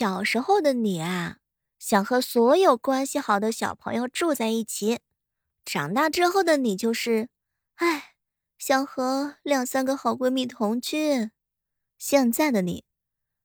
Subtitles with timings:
[0.00, 1.36] 小时候的你啊，
[1.78, 5.00] 想和所有关系好的小朋友住在一起；
[5.62, 7.28] 长大之后的你就是，
[7.74, 8.14] 哎，
[8.56, 11.28] 想和两三个好闺蜜同居。
[11.98, 12.84] 现在的你，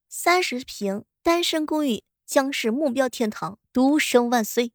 [0.08, 4.72] 三十平单身公寓将是目标天堂，独生万岁。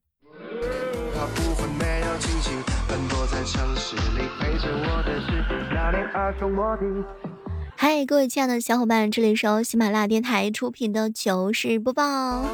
[7.84, 12.46] 嗨，各位亲爱的小伙伴，这里是由喜马拉雅电台出品的糗事播报。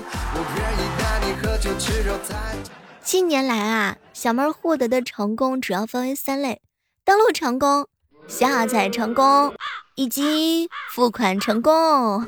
[3.03, 6.61] 近年来啊，小妹获得的成功主要分为三类：
[7.03, 7.89] 登录成功、
[8.25, 9.53] 下载成功
[9.95, 12.25] 以及付款成功。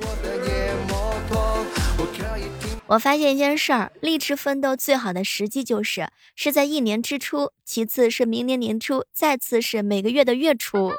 [2.87, 10.91] 我发现一件事儿，励志奋斗最好的时机就是是在一年之初，其次是明年年初，再次是每个月的月初。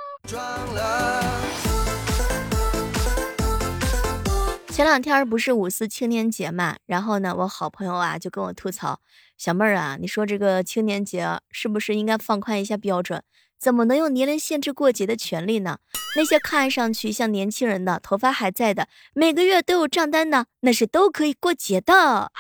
[4.73, 9.01] 前两天不是五四青年节嘛，然后呢，我好朋友啊就跟我吐槽，
[9.37, 13.23] 小妹儿啊，你说这个青年节是不是应该放宽一下标准？
[13.59, 15.79] 怎么能用年龄限制过节的权利呢？
[16.16, 22.32] 那些看上去像年轻人的，头发还在的，每个月都有账单的，那是都可以过节的。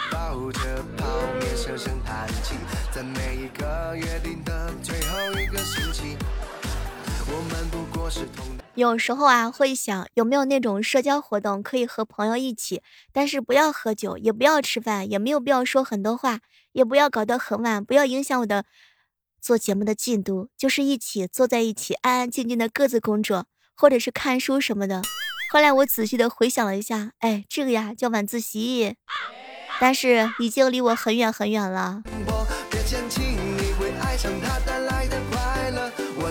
[7.26, 12.82] 我们不过是同有时候啊，会想有没有那种社交活动可以和朋友一起，
[13.12, 16.38] 但是不要喝酒，也不要吃饭，也没有必要说很多话，
[16.72, 18.64] 也不要搞得很晚，不要影响我的
[19.40, 25.02] 做节目的进度，就是一起坐在一起，安安静静的各自工作，或者是看书什么的。
[25.52, 28.94] 后来我仔细的回想了一下，哎，这个呀叫晚自习，
[29.80, 32.02] 但是已经离我很远很远了。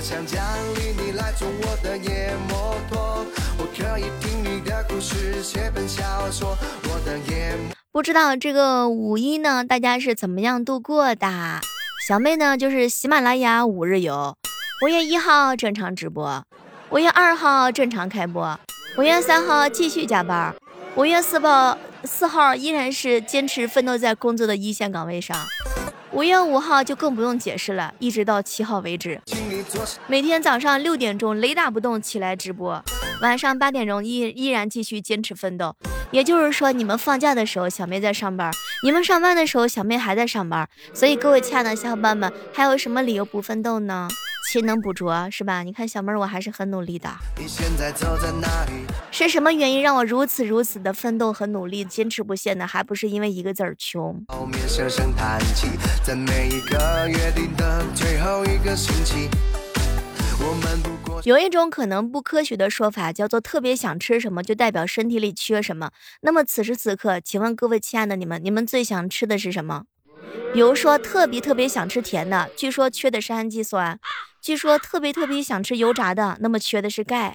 [0.01, 0.41] 想降
[0.75, 3.25] 临，你来做我的夜摩托。
[3.57, 6.57] 我可以听你的故事，写本小说。
[6.85, 7.53] 我的夜
[7.91, 11.59] 不知道这个五一呢，大家是怎么样度过的？
[12.07, 14.35] 小妹呢，就是喜马拉雅五日游，
[14.85, 16.45] 五月一号正常直播，
[16.91, 18.57] 五月二号正常开播，
[18.97, 20.55] 五月三号继续加班，
[20.95, 25.37] 五月四号四号依然是坚持奋斗在工作的一线岗位上。
[26.11, 29.21] 五月五号就更不用解释了，一直到七号为止，
[30.07, 32.83] 每天早上六点钟雷打不动起来直播，
[33.21, 35.75] 晚上八点钟依依然继续坚持奋斗。
[36.11, 38.51] 也就是说，你们放假的时候，小妹在上班；
[38.83, 40.67] 你们上班的时候，小妹还在上班。
[40.91, 44.07] 所以，各位亲爱的小伙伴们，还有什么理由不奋斗呢？
[44.51, 45.61] 勤能补拙是吧？
[45.61, 47.07] 你看小妹儿，我还是很努力的。
[49.11, 52.65] 是什么原因让我如此如此的奋斗和努力，坚持不懈呢？
[52.65, 54.25] 还不是因为一个字儿穷。
[61.23, 65.91] 有一种可能不科学的说法，叫做特别想吃什么就代表身体里缺什么。
[66.21, 69.83] 那么此时此刻，请问各位亲爱的你们，你们最想吃的是什么？
[70.51, 73.99] 比如说特别特别想吃甜的，据说缺的是氨基酸。
[74.41, 77.33] 据说特别特别想吃油炸的，那么缺的是钙；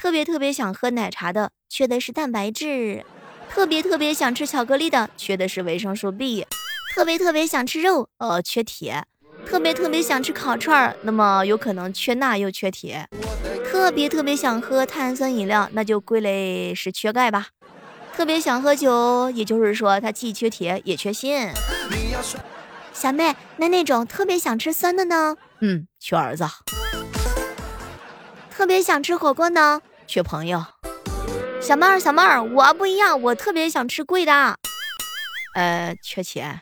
[0.00, 3.04] 特别特别想喝奶茶的，缺的是蛋白质；
[3.50, 6.44] 特别特别想吃巧克力的，缺的是维生素 B；
[6.94, 9.02] 特别特别想吃肉，呃，缺铁；
[9.46, 13.04] 特别特别想吃烤串儿，那么有可能缺钠又缺铁；
[13.70, 17.48] 特别特别想喝碳酸饮料，那就归类是缺钙吧；
[18.16, 21.52] 特别想喝酒，也就是说它既缺铁也缺锌。
[22.94, 25.36] 小妹，那那种特别想吃酸的呢？
[25.60, 26.44] 嗯，缺儿子。
[28.50, 29.80] 特别想吃火锅呢？
[30.06, 30.64] 缺朋友。
[31.60, 34.56] 小妹儿，小妹儿，我不一样，我特别想吃贵的。
[35.54, 36.60] 呃，缺钱。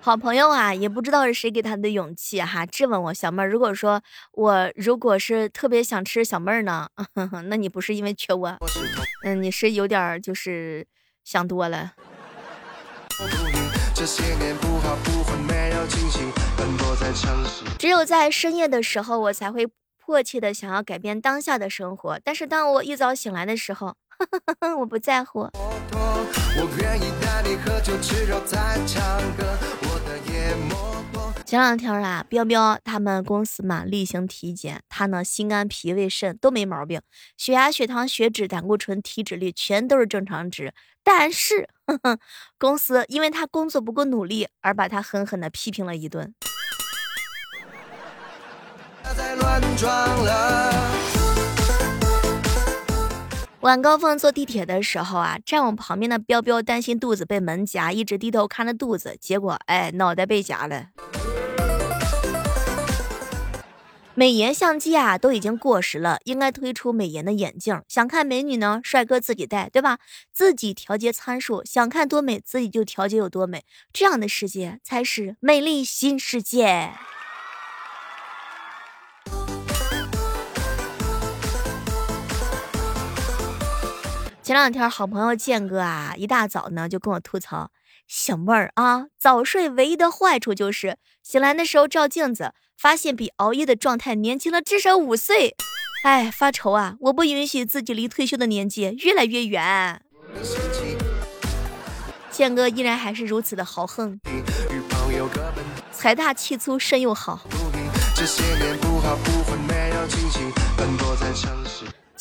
[0.00, 3.48] 好朋友啊，也不知道是谁给他的勇气哈，质问我小妹儿。
[3.48, 4.00] 如果说
[4.32, 6.88] 我如果是特别想吃小妹儿呢，
[7.48, 8.56] 那你不是因为缺我，
[9.24, 10.86] 嗯，你是有点就是
[11.24, 11.92] 想多了。
[17.78, 19.66] 只有在深夜的时候，我才会
[20.06, 22.20] 迫切的想要改变当下的生活。
[22.22, 25.50] 但是当我一早醒来的时候，呵呵呵我不在乎。
[31.44, 37.00] 前两天啊，彪彪他们公司嘛例行体检，他呢心肝脾胃肾都没毛病，
[37.36, 40.72] 血压、血糖、血脂、胆固醇、体脂率全都是正常值。
[41.02, 41.68] 但是
[42.58, 46.32] 公司因为他工作不够努力，而把他狠狠的批评了一顿。
[53.60, 60.86] 晚高峰坐地铁的时候啊，站我旁边的彪彪担心肚子被门夹，一直低头看着肚子，结果哎，脑袋被夹了。
[64.14, 67.82] 美颜相机啊都已经过时了，应该推出美颜的眼镜。
[67.88, 69.98] 想看美女呢，帅哥自己戴，对吧？
[70.32, 76.92] 自己调节参数，想看多美自己就调节有多美，这样的世界才是美丽新世界。
[84.46, 87.72] 前两天好朋友建哥啊，一大早呢就跟我吐槽。
[88.06, 95.56] 小妹儿啊，早睡唯一的坏处就是醒来的时候照镜子，发现比熬夜的状态年轻了至少五岁。
[96.04, 96.94] 哎，发愁啊！
[97.00, 100.00] 我不允许自己离退休的年纪越来越远。
[102.30, 104.20] 建哥依然还是如此的豪横，
[105.90, 107.40] 财大气粗，身又好。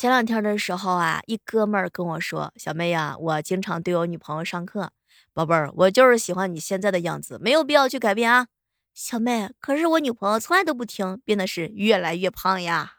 [0.06, 4.92] 前两天的时候啊，一哥们儿跟我说：“小妹呀，我经常对我女朋友上课。”
[5.34, 8.46] 宝贝儿，我就是喜欢你现在的样子，没有必要去改变啊，
[8.94, 9.50] 小妹。
[9.60, 12.94] 可是我女朋友从来都不听，变得是越来越胖呀。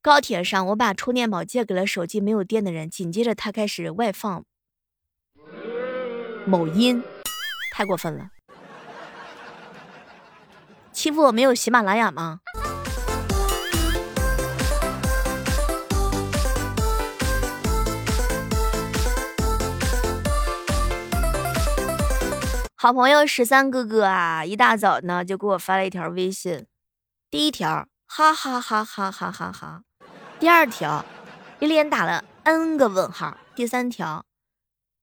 [0.00, 4.42] 高铁上，我把充电宝借给了手机没有电的人，紧接着他开始外放
[6.46, 7.04] 某音，
[7.80, 8.28] 太过分了，
[10.92, 12.40] 欺负我没有喜马拉雅吗？
[22.76, 26.66] 好朋友十三哥哥啊，一大早呢就给我发了一条微信。
[27.30, 29.80] 第一条，哈哈哈哈哈哈哈；
[30.38, 31.02] 第二条，
[31.60, 34.26] 一连打了 n 个问号；第三条，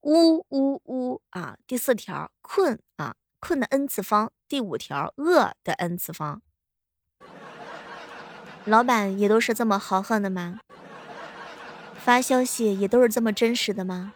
[0.01, 6.41] 呜呜呜啊；第四条，困啊困的 n 次方；第五条，饿的 n 次方。
[8.63, 10.59] 老板也都是这么豪横的吗？
[11.97, 14.13] 发消息也都是这么真实的吗？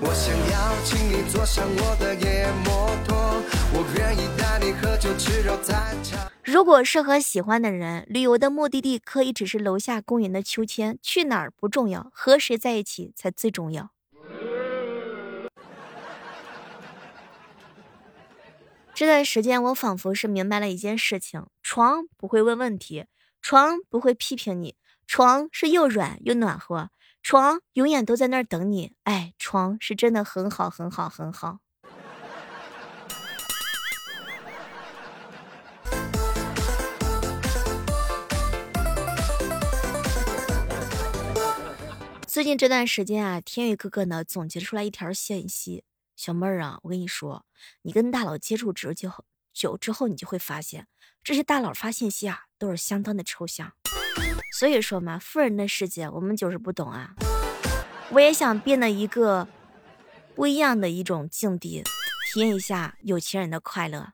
[0.00, 3.21] 我想要请你坐上我的野摩托，
[6.44, 13.90] 如果是和喜欢的人，旅游的目的地可以只是楼下公园的秋千，去哪儿不重要，和谁在一起才最重要。
[18.94, 23.06] 这段时间，我仿佛是明白了一件事情：床不会问问题，
[23.40, 24.76] 床不会批评你，
[25.06, 26.90] 床是又软又暖和。
[27.22, 31.60] 床永远都在那儿等你，哎，床是真的很好，很好，很好。
[42.32, 45.84] 最近这段时间啊，天宇哥哥呢总结出来一条信息，
[46.16, 47.44] 小妹儿啊，我跟你说，
[47.82, 49.10] 你跟大佬接触之久
[49.52, 50.86] 久之后，你就会发现，
[51.22, 53.74] 这些大佬发信息啊，都是相当的抽象。
[54.58, 57.10] 所以说嘛，富人的世界我们就是不懂啊。
[58.08, 59.46] 我也想变得一个
[60.34, 61.84] 不一样的一种境地，
[62.32, 64.08] 体验一下有钱人的快乐。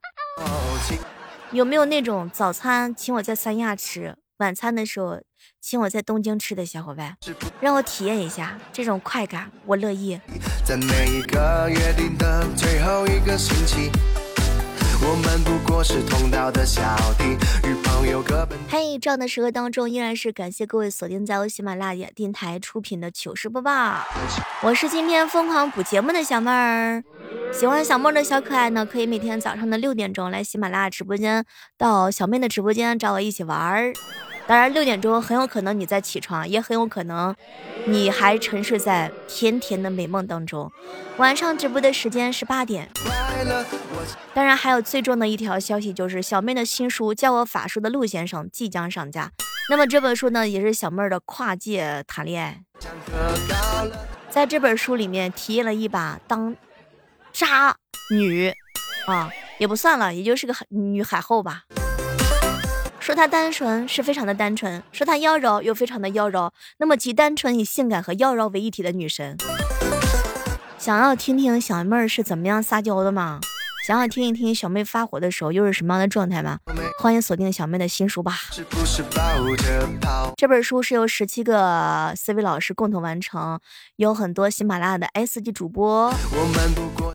[1.53, 5.21] 有没有那种早餐请我在三亚吃，晚餐的时候
[5.61, 7.17] 请我在东京吃的小伙伴？
[7.61, 10.21] 让我体验一下这种快感，我乐意。
[10.65, 13.91] 在每一个约定的最后一个星期。
[15.01, 16.83] 我们不过是同道的小
[17.19, 17.25] 弟，
[17.69, 18.59] 与朋友各奔。
[18.69, 24.05] 嘿，这样的时刻当中，依然是感谢各位锁定在我喜马拉雅电台出品的糗事播报。
[24.63, 27.05] 我是今天疯狂补节目的小妹儿，
[27.53, 31.45] 喜欢小妹的小可爱呢，可以每天早上的六点钟来喜马拉雅直播间，
[31.77, 33.93] 到小妹的直播间找我一起玩儿。
[34.47, 37.35] 当然，六点钟很有可能你在起床，也很有可能
[37.87, 40.71] 你还沉睡在甜甜的美梦当中。
[41.19, 42.89] 晚上直播的时间是八点。
[44.33, 49.33] 当然，还有最重的一条消息就是小妹的新书《教我法术的陆先生》即将上架。
[49.69, 52.63] 那么这本书呢，也是小妹儿的跨界谈恋爱。
[54.31, 56.57] 在这本书里面，体验了一把当
[57.39, 57.77] 渣
[58.11, 58.53] 女
[59.07, 61.63] 啊，也不算了，也就是个女海后吧。
[62.99, 69.37] 说她单纯是非常的单纯，说她妖娆又非常的妖娆，那么集单纯与性感和妖娆为一体的女神，
[70.79, 73.39] 想要听听小妹儿是怎么样撒娇的吗？
[73.87, 76.59] 想要听一听小妹发火的时候又是什么样的状态吗？
[76.99, 78.35] 欢迎锁定小妹的新书吧。
[80.37, 83.59] 这本书是由十七个思维老师共同完成，
[83.97, 86.13] 有很多喜马拉雅的 S 级主播，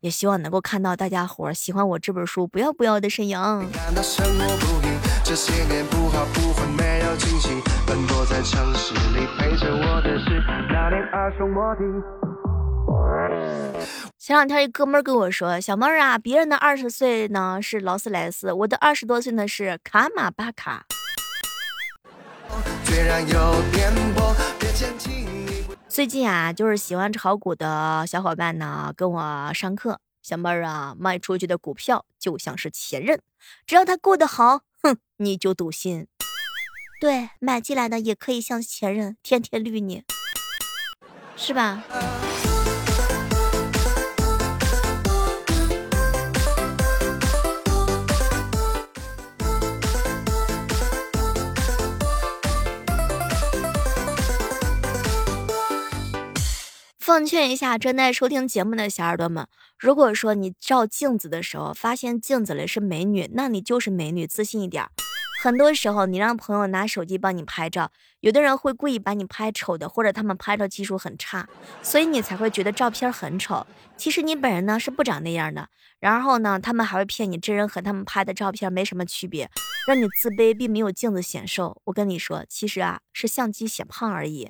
[0.04, 3.40] 也希望能够看到大家伙喜欢我这本书不要不要的身影。
[5.24, 7.50] 这些年不好不坏没有惊喜，
[7.88, 12.04] 奔波在城市里陪着我的是那年耳熟莫听。
[14.20, 20.86] 前两天一哥们跟我说：“小妹儿啊，别人的二十岁呢是劳斯莱斯，我的二十多岁呢是卡玛巴卡。”
[25.94, 30.00] 最近啊，就是喜欢炒股的小伙伴呢，跟我上课。
[30.24, 33.22] 小妹儿啊，卖出去的股票就像是前任，
[33.68, 36.08] 只要他过得好，哼，你就赌心。
[37.00, 40.04] 对，买进来的也可以像前任，天天绿你，
[41.36, 41.84] 是吧？
[57.14, 59.46] 奉劝一下正在收听节目的小耳朵们，
[59.78, 64.84] 如果说你照镜子的时候发现镜子里是美女，那你就是美女，自信一点。
[65.44, 67.92] 很多时候，你让朋友拿手机帮你拍照，
[68.22, 71.48] 有的人会故意把你拍丑的，或者他们拍照技术很差，
[71.84, 73.68] 所以你才会觉得照片很丑。
[73.96, 75.70] 其实你本人呢是不长那样的。
[76.00, 79.52] 然后呢，他们还会骗你真人和他们拍的照片没什么区别，
[79.88, 81.80] 让你自卑，并没有镜子显瘦。
[81.84, 84.50] 我跟你说，其实啊是相机显胖而已。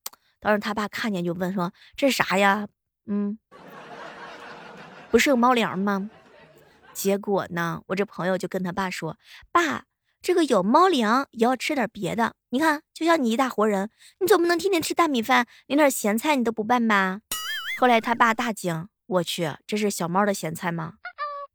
[0.41, 2.67] 当时他爸看见就问说：“这是啥呀？”
[3.07, 3.39] 嗯，
[5.09, 6.09] 不是有猫粮吗？
[6.93, 9.17] 结果呢，我这朋友就跟他爸说
[9.53, 9.85] ：“爸，
[10.21, 12.33] 这个有猫粮也要吃点别的。
[12.49, 17.21] 你看，就像你一大活人，你总不能天天吃大米饭，连点咸菜你都不拌吧？”
[17.79, 20.95] 后来他爸大惊：“我去，这是小猫的咸菜吗？”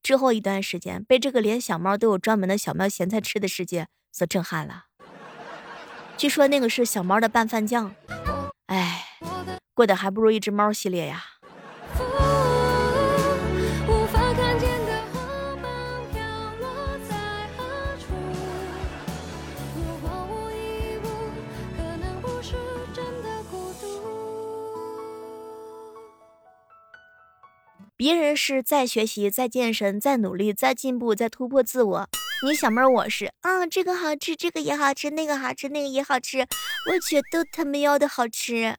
[0.03, 4.85] 之后一段时间，被这个连小猫都有专门的小猫咸菜吃的世界所震撼了。
[6.17, 7.95] 据说那个是小猫的拌饭酱。
[8.67, 9.05] 哎，
[9.75, 11.25] 过得还不如一只猫系列呀。
[27.99, 32.09] 别人是在学习，在健身，在努力，在进步，在突破自我。
[32.45, 38.77] 你小妹儿，我是啊，这个好吃，这个也好吃，那个好吃，那个也好吃，我觉得他们要的好吃。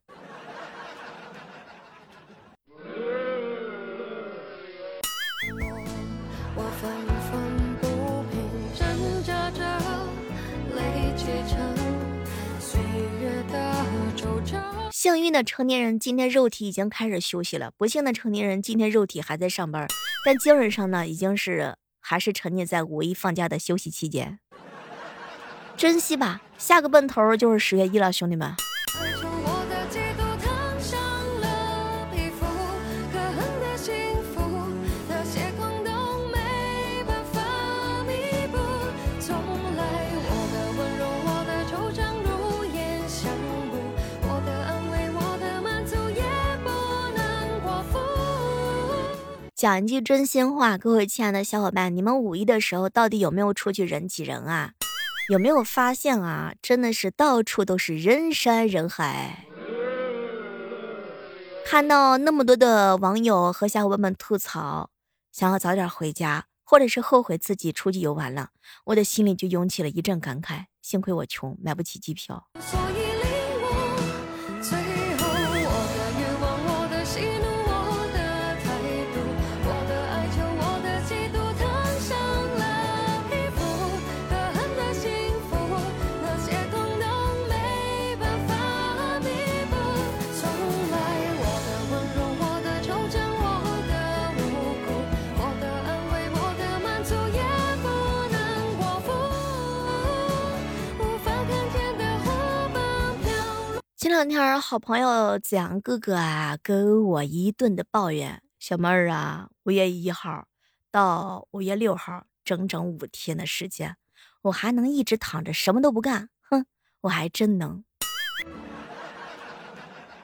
[14.92, 19.88] 幸运的成年人今天肉体已经开始休息了，不幸的成年人今天肉体还在上班，
[20.24, 21.76] 但精神上呢，已经是。
[22.10, 24.40] 还是沉溺在五一放假的休息期间，
[25.76, 28.56] 珍惜吧，下个奔头就是十月一了，兄弟们。
[49.58, 54.74] 讲一句真心话，各位亲爱的小伙伴，你们五一的时候到底有没有出去人挤人啊？
[55.32, 56.54] 有没有发现啊？
[56.62, 59.48] 真的是到处都是人山人海。
[61.66, 64.92] 看到那么多的网友和小伙伴们吐槽，
[65.32, 68.50] 想要早点回家，或者是后悔自己出去游玩了，
[68.86, 70.66] 我的心里就涌起了一阵感慨。
[70.84, 72.48] 幸亏我穷，买不起机票。
[104.08, 110.48] 前两天，好朋友子阳哥哥啊，跟我一顿的抱怨：“小妹儿啊，五月一号
[110.90, 113.98] 到五月六号，整整五天的时间，
[114.44, 116.30] 我还能一直躺着什么都不干？
[116.50, 116.66] 哼，
[117.02, 117.84] 我还真能。”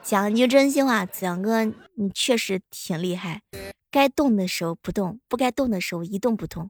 [0.02, 3.42] 讲句真心话，子阳哥，你确实挺厉害，
[3.92, 6.70] 该动的时候不动，不该动的时候一动不动。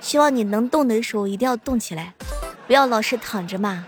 [0.00, 2.14] 希望你能动的时候一定要动起来，
[2.66, 3.86] 不要老是躺着嘛。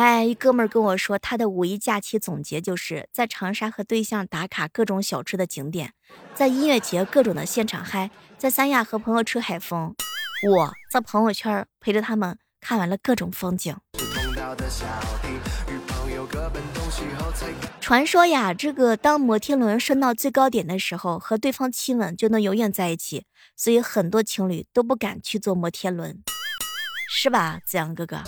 [0.00, 5.92] 哎，一哥们儿跟我说，他的五一假期总结就是在长沙和对象打卡各种小吃的景点，
[6.34, 9.94] 在音乐节各种的现场嗨，在三亚和朋友吹海风。
[10.48, 13.76] 我在朋友圈陪着他们看完了各种风景。
[17.78, 26.22] 传说呀，这个当摩天轮升到最高点的时候，和对方亲吻就能永远在一起，所以很多情侣都不敢去坐摩天轮，
[27.12, 28.18] 是吧，子阳哥哥？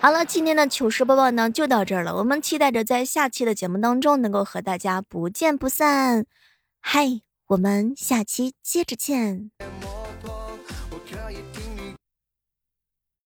[0.00, 6.26] 好了，今天的糗事播报呢就到这儿了，我们期待着在下期的节目当中能够和大家不见不散。
[6.80, 9.52] 嗨，我们下期接着见。